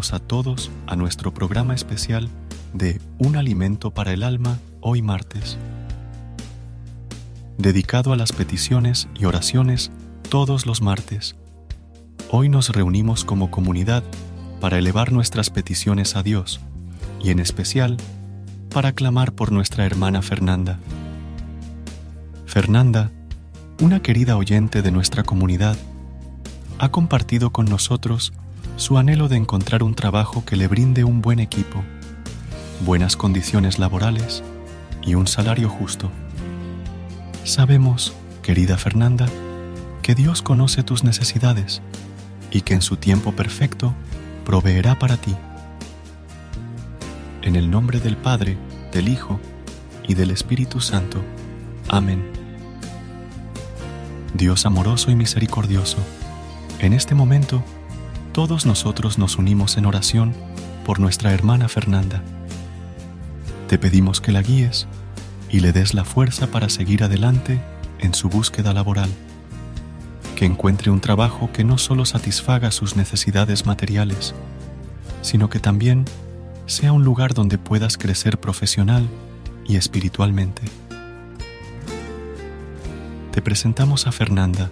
A 0.00 0.18
todos 0.18 0.70
a 0.86 0.96
nuestro 0.96 1.34
programa 1.34 1.74
especial 1.74 2.30
de 2.72 3.02
Un 3.18 3.36
alimento 3.36 3.90
para 3.90 4.14
el 4.14 4.22
alma 4.22 4.58
hoy 4.80 5.02
martes, 5.02 5.58
dedicado 7.58 8.14
a 8.14 8.16
las 8.16 8.32
peticiones 8.32 9.08
y 9.14 9.26
oraciones 9.26 9.92
todos 10.30 10.64
los 10.64 10.80
martes. 10.80 11.36
Hoy 12.30 12.48
nos 12.48 12.70
reunimos 12.70 13.26
como 13.26 13.50
comunidad 13.50 14.02
para 14.58 14.78
elevar 14.78 15.12
nuestras 15.12 15.50
peticiones 15.50 16.16
a 16.16 16.22
Dios 16.22 16.60
y 17.22 17.28
en 17.28 17.38
especial 17.38 17.98
para 18.70 18.92
clamar 18.92 19.32
por 19.32 19.52
nuestra 19.52 19.84
hermana 19.84 20.22
Fernanda. 20.22 20.78
Fernanda, 22.46 23.10
una 23.82 24.00
querida 24.00 24.38
oyente 24.38 24.80
de 24.80 24.92
nuestra 24.92 25.24
comunidad, 25.24 25.76
ha 26.78 26.88
compartido 26.90 27.50
con 27.50 27.66
nosotros 27.66 28.32
su 28.76 28.98
anhelo 28.98 29.28
de 29.28 29.36
encontrar 29.36 29.82
un 29.82 29.94
trabajo 29.94 30.44
que 30.44 30.56
le 30.56 30.68
brinde 30.68 31.04
un 31.04 31.22
buen 31.22 31.38
equipo, 31.38 31.82
buenas 32.84 33.16
condiciones 33.16 33.78
laborales 33.78 34.42
y 35.02 35.14
un 35.14 35.26
salario 35.26 35.68
justo. 35.68 36.10
Sabemos, 37.44 38.14
querida 38.42 38.76
Fernanda, 38.78 39.26
que 40.02 40.14
Dios 40.14 40.42
conoce 40.42 40.82
tus 40.82 41.04
necesidades 41.04 41.82
y 42.50 42.62
que 42.62 42.74
en 42.74 42.82
su 42.82 42.96
tiempo 42.96 43.32
perfecto 43.32 43.94
proveerá 44.44 44.98
para 44.98 45.16
ti. 45.16 45.34
En 47.42 47.56
el 47.56 47.70
nombre 47.70 48.00
del 48.00 48.16
Padre, 48.16 48.58
del 48.92 49.08
Hijo 49.08 49.40
y 50.06 50.14
del 50.14 50.30
Espíritu 50.30 50.80
Santo. 50.80 51.22
Amén. 51.88 52.22
Dios 54.34 54.64
amoroso 54.66 55.10
y 55.10 55.16
misericordioso, 55.16 55.98
en 56.78 56.92
este 56.92 57.14
momento, 57.14 57.62
todos 58.32 58.64
nosotros 58.64 59.18
nos 59.18 59.38
unimos 59.38 59.76
en 59.76 59.86
oración 59.86 60.34
por 60.84 61.00
nuestra 61.00 61.32
hermana 61.32 61.68
Fernanda. 61.68 62.22
Te 63.68 63.78
pedimos 63.78 64.20
que 64.20 64.32
la 64.32 64.42
guíes 64.42 64.86
y 65.50 65.60
le 65.60 65.72
des 65.72 65.94
la 65.94 66.04
fuerza 66.04 66.46
para 66.46 66.68
seguir 66.68 67.02
adelante 67.02 67.60
en 67.98 68.14
su 68.14 68.28
búsqueda 68.28 68.72
laboral, 68.72 69.10
que 70.36 70.44
encuentre 70.44 70.90
un 70.90 71.00
trabajo 71.00 71.50
que 71.52 71.64
no 71.64 71.76
solo 71.76 72.04
satisfaga 72.04 72.70
sus 72.70 72.96
necesidades 72.96 73.66
materiales, 73.66 74.34
sino 75.22 75.50
que 75.50 75.58
también 75.58 76.04
sea 76.66 76.92
un 76.92 77.04
lugar 77.04 77.34
donde 77.34 77.58
puedas 77.58 77.98
crecer 77.98 78.38
profesional 78.38 79.08
y 79.66 79.76
espiritualmente. 79.76 80.62
Te 83.32 83.42
presentamos 83.42 84.06
a 84.06 84.12
Fernanda, 84.12 84.70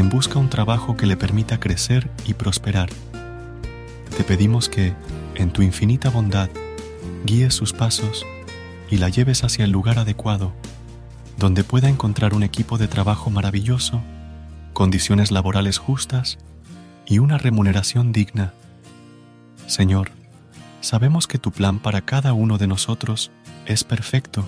quien 0.00 0.08
busca 0.08 0.38
un 0.38 0.48
trabajo 0.48 0.96
que 0.96 1.04
le 1.04 1.18
permita 1.18 1.60
crecer 1.60 2.10
y 2.24 2.32
prosperar. 2.32 2.88
Te 4.16 4.24
pedimos 4.24 4.70
que, 4.70 4.94
en 5.34 5.50
tu 5.50 5.60
infinita 5.60 6.08
bondad, 6.08 6.48
guíes 7.26 7.52
sus 7.52 7.74
pasos 7.74 8.24
y 8.90 8.96
la 8.96 9.10
lleves 9.10 9.44
hacia 9.44 9.66
el 9.66 9.72
lugar 9.72 9.98
adecuado, 9.98 10.54
donde 11.36 11.64
pueda 11.64 11.90
encontrar 11.90 12.32
un 12.32 12.42
equipo 12.42 12.78
de 12.78 12.88
trabajo 12.88 13.28
maravilloso, 13.28 14.00
condiciones 14.72 15.30
laborales 15.30 15.76
justas 15.76 16.38
y 17.04 17.18
una 17.18 17.36
remuneración 17.36 18.10
digna. 18.10 18.54
Señor, 19.66 20.12
sabemos 20.80 21.26
que 21.26 21.36
tu 21.36 21.50
plan 21.50 21.78
para 21.78 22.00
cada 22.00 22.32
uno 22.32 22.56
de 22.56 22.68
nosotros 22.68 23.32
es 23.66 23.84
perfecto 23.84 24.46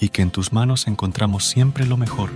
y 0.00 0.08
que 0.08 0.22
en 0.22 0.32
tus 0.32 0.52
manos 0.52 0.88
encontramos 0.88 1.44
siempre 1.44 1.86
lo 1.86 1.96
mejor 1.96 2.30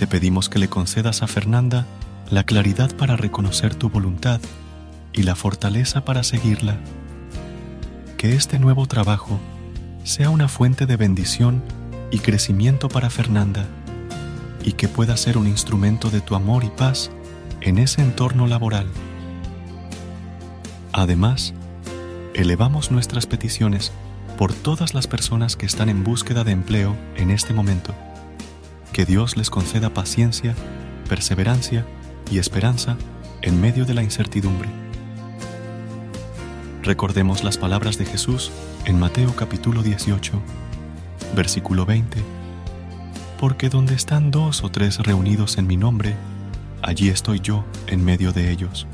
te 0.00 0.06
pedimos 0.06 0.48
que 0.48 0.58
le 0.58 0.70
concedas 0.70 1.22
a 1.22 1.26
Fernanda 1.26 1.84
la 2.30 2.44
claridad 2.44 2.96
para 2.96 3.16
reconocer 3.16 3.74
tu 3.74 3.90
voluntad 3.90 4.40
y 5.12 5.24
la 5.24 5.34
fortaleza 5.34 6.06
para 6.06 6.22
seguirla. 6.22 6.78
Que 8.16 8.34
este 8.34 8.58
nuevo 8.58 8.86
trabajo 8.86 9.38
sea 10.02 10.30
una 10.30 10.48
fuente 10.48 10.86
de 10.86 10.96
bendición 10.96 11.62
y 12.10 12.20
crecimiento 12.20 12.88
para 12.88 13.10
Fernanda 13.10 13.66
y 14.64 14.72
que 14.72 14.88
pueda 14.88 15.18
ser 15.18 15.36
un 15.36 15.46
instrumento 15.46 16.08
de 16.08 16.22
tu 16.22 16.34
amor 16.34 16.64
y 16.64 16.70
paz 16.70 17.10
en 17.60 17.76
ese 17.76 18.00
entorno 18.00 18.46
laboral. 18.46 18.86
Además, 20.94 21.52
elevamos 22.32 22.90
nuestras 22.90 23.26
peticiones 23.26 23.92
por 24.38 24.54
todas 24.54 24.94
las 24.94 25.06
personas 25.06 25.56
que 25.56 25.66
están 25.66 25.90
en 25.90 26.04
búsqueda 26.04 26.42
de 26.42 26.52
empleo 26.52 26.96
en 27.16 27.30
este 27.30 27.52
momento 27.52 27.94
que 28.92 29.04
Dios 29.04 29.36
les 29.36 29.50
conceda 29.50 29.90
paciencia, 29.90 30.54
perseverancia 31.08 31.86
y 32.30 32.38
esperanza 32.38 32.96
en 33.42 33.60
medio 33.60 33.84
de 33.84 33.94
la 33.94 34.02
incertidumbre. 34.02 34.68
Recordemos 36.82 37.44
las 37.44 37.58
palabras 37.58 37.98
de 37.98 38.06
Jesús 38.06 38.50
en 38.84 38.98
Mateo 38.98 39.34
capítulo 39.36 39.82
18, 39.82 40.32
versículo 41.36 41.86
20. 41.86 42.18
Porque 43.38 43.68
donde 43.68 43.94
están 43.94 44.30
dos 44.30 44.64
o 44.64 44.70
tres 44.70 44.98
reunidos 44.98 45.58
en 45.58 45.66
mi 45.66 45.76
nombre, 45.76 46.14
allí 46.82 47.08
estoy 47.08 47.40
yo 47.40 47.64
en 47.86 48.04
medio 48.04 48.32
de 48.32 48.50
ellos. 48.50 48.86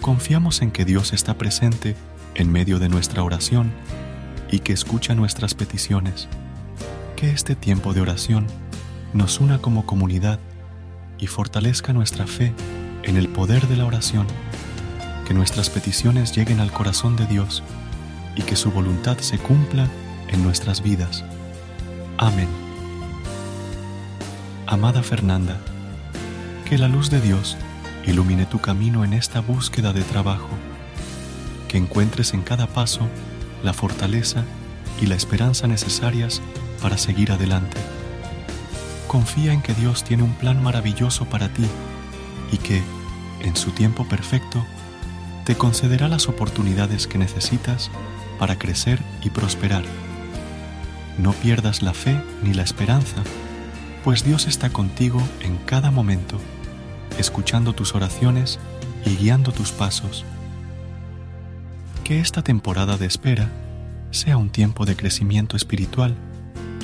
Confiamos 0.00 0.62
en 0.62 0.70
que 0.70 0.84
Dios 0.84 1.12
está 1.12 1.34
presente 1.34 1.96
en 2.34 2.50
medio 2.50 2.78
de 2.78 2.88
nuestra 2.88 3.22
oración 3.22 3.72
y 4.50 4.60
que 4.60 4.72
escucha 4.72 5.14
nuestras 5.14 5.54
peticiones. 5.54 6.28
Que 7.16 7.30
este 7.30 7.54
tiempo 7.54 7.92
de 7.92 8.00
oración 8.00 8.46
nos 9.12 9.40
una 9.40 9.58
como 9.58 9.86
comunidad 9.86 10.38
y 11.18 11.26
fortalezca 11.26 11.92
nuestra 11.92 12.26
fe 12.26 12.52
en 13.02 13.16
el 13.16 13.28
poder 13.28 13.66
de 13.66 13.76
la 13.76 13.84
oración, 13.84 14.26
que 15.26 15.34
nuestras 15.34 15.70
peticiones 15.70 16.34
lleguen 16.34 16.60
al 16.60 16.72
corazón 16.72 17.16
de 17.16 17.26
Dios 17.26 17.62
y 18.36 18.42
que 18.42 18.56
su 18.56 18.70
voluntad 18.70 19.18
se 19.18 19.38
cumpla 19.38 19.88
en 20.28 20.44
nuestras 20.44 20.82
vidas. 20.82 21.24
Amén. 22.18 22.48
Amada 24.66 25.02
Fernanda, 25.02 25.56
que 26.68 26.78
la 26.78 26.88
luz 26.88 27.10
de 27.10 27.20
Dios 27.20 27.56
ilumine 28.06 28.46
tu 28.46 28.60
camino 28.60 29.04
en 29.04 29.12
esta 29.12 29.40
búsqueda 29.40 29.92
de 29.92 30.02
trabajo, 30.02 30.50
que 31.68 31.78
encuentres 31.78 32.32
en 32.32 32.42
cada 32.42 32.68
paso 32.68 33.08
la 33.64 33.72
fortaleza 33.72 34.44
y 35.02 35.06
la 35.06 35.16
esperanza 35.16 35.66
necesarias 35.66 36.40
para 36.80 36.96
seguir 36.96 37.32
adelante 37.32 37.78
confía 39.10 39.52
en 39.52 39.60
que 39.60 39.74
Dios 39.74 40.04
tiene 40.04 40.22
un 40.22 40.34
plan 40.34 40.62
maravilloso 40.62 41.24
para 41.24 41.48
ti 41.48 41.66
y 42.52 42.58
que, 42.58 42.80
en 43.40 43.56
su 43.56 43.72
tiempo 43.72 44.04
perfecto, 44.04 44.64
te 45.44 45.56
concederá 45.56 46.06
las 46.06 46.28
oportunidades 46.28 47.08
que 47.08 47.18
necesitas 47.18 47.90
para 48.38 48.56
crecer 48.56 49.00
y 49.24 49.30
prosperar. 49.30 49.82
No 51.18 51.32
pierdas 51.32 51.82
la 51.82 51.92
fe 51.92 52.22
ni 52.44 52.54
la 52.54 52.62
esperanza, 52.62 53.24
pues 54.04 54.22
Dios 54.22 54.46
está 54.46 54.70
contigo 54.70 55.20
en 55.40 55.56
cada 55.56 55.90
momento 55.90 56.38
escuchando 57.18 57.72
tus 57.72 57.96
oraciones 57.96 58.60
y 59.04 59.16
guiando 59.16 59.50
tus 59.50 59.72
pasos. 59.72 60.24
Que 62.04 62.20
esta 62.20 62.42
temporada 62.42 62.96
de 62.96 63.06
espera 63.06 63.48
sea 64.12 64.36
un 64.36 64.50
tiempo 64.50 64.86
de 64.86 64.94
crecimiento 64.94 65.56
espiritual 65.56 66.14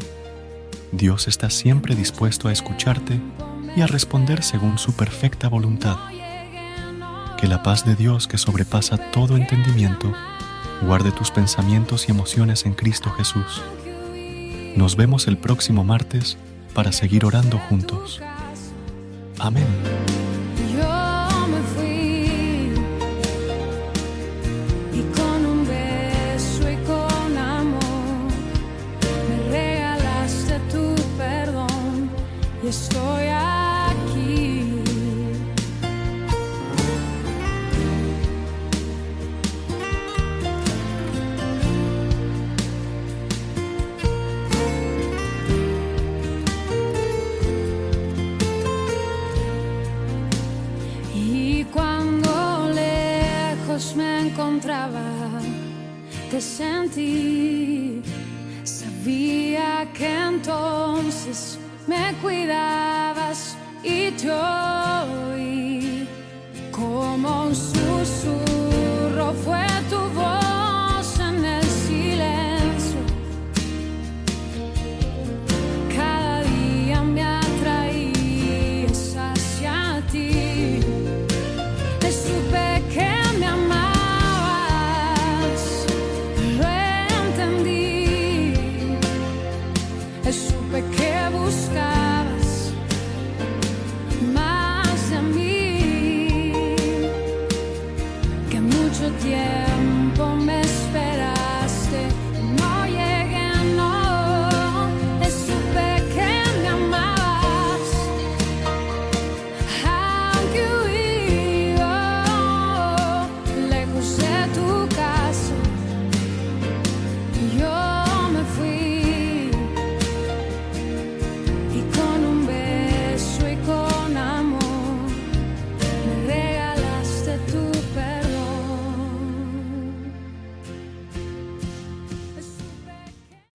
Dios 0.93 1.27
está 1.27 1.49
siempre 1.49 1.93
dispuesto 1.93 2.47
a 2.47 2.53
escucharte 2.53 3.19
y 3.75 3.81
a 3.81 3.87
responder 3.87 4.41
según 4.41 4.77
su 4.77 4.93
perfecta 4.93 5.49
voluntad. 5.49 5.97
Que 7.37 7.49
la 7.49 7.61
paz 7.61 7.83
de 7.83 7.97
Dios 7.97 8.25
que 8.25 8.37
sobrepasa 8.37 9.11
todo 9.11 9.35
entendimiento 9.35 10.13
guarde 10.83 11.11
tus 11.11 11.29
pensamientos 11.29 12.07
y 12.07 12.11
emociones 12.11 12.65
en 12.65 12.71
Cristo 12.73 13.09
Jesús. 13.11 13.61
Nos 14.77 14.95
vemos 14.95 15.27
el 15.27 15.37
próximo 15.37 15.83
martes 15.83 16.37
para 16.73 16.93
seguir 16.93 17.25
orando 17.25 17.57
juntos. 17.57 18.21
Amén. 19.39 19.67
Te 56.31 56.39
sentí, 56.39 58.01
sabía 58.63 59.85
que 59.93 60.07
entonces 60.29 61.59
me 61.87 62.13
cuidabas 62.21 63.57
y 63.83 64.11
oí 64.29 66.07
como 66.71 67.47
un 67.47 67.55
susurro 67.55 68.00